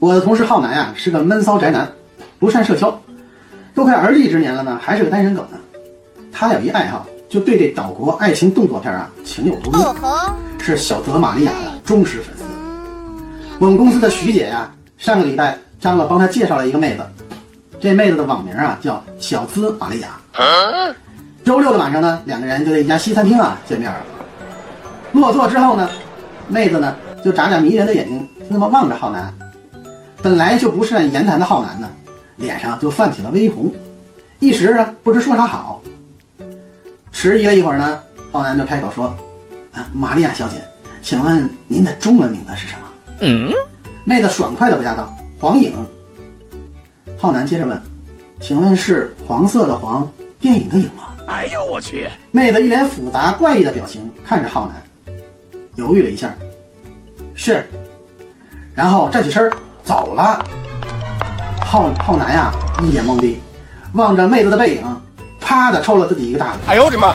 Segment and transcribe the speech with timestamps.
[0.00, 1.90] 我的同事浩南呀，是个闷骚宅男，
[2.38, 3.00] 不善社交，
[3.74, 5.58] 都快而立之年了呢，还是个单身狗呢。
[6.32, 9.82] 他有一爱好，就对这岛国爱情动作片啊情有独钟，
[10.60, 12.44] 是小泽玛利亚的忠实粉丝。
[13.58, 17.02] 我们公司的徐姐呀，上个礼拜张罗帮他介绍了一个妹子，
[17.80, 20.10] 这妹子的网名啊叫小资玛利亚。
[21.44, 23.98] 周六的晚上呢，两个人就在一家西餐厅啊见面了。
[25.10, 25.90] 落座之后呢，
[26.46, 26.94] 妹子呢
[27.24, 29.34] 就眨眨迷人的眼睛，就那么望着浩南。
[30.22, 31.88] 本来就不善言谈的浩南呢，
[32.36, 33.72] 脸上就泛起了微红，
[34.40, 35.80] 一时啊不知说啥好。
[37.12, 38.00] 迟疑了一会儿呢，
[38.32, 39.06] 浩南就开口说
[39.72, 40.56] ：“啊，玛利亚小姐，
[41.02, 42.80] 请问您的中文名字是什么？”
[43.20, 43.52] 嗯，
[44.04, 45.72] 妹子爽快的回答道：“黄影。”
[47.18, 47.80] 浩南接着问
[48.40, 50.08] ：“请问是黄色的黄，
[50.38, 52.08] 电影的影吗？”哎呦我去！
[52.30, 55.14] 妹子一脸复杂怪异的表情看着浩南，
[55.74, 56.34] 犹豫了一下，
[57.34, 57.68] 是，
[58.74, 59.50] 然后站起身
[59.88, 60.44] 走了。
[61.64, 63.40] 浩浩南呀，一脸懵逼，
[63.94, 64.84] 望着妹子的背影，
[65.40, 66.56] 啪的抽了自己一个大嘴。
[66.66, 67.08] 哎呦我的妈！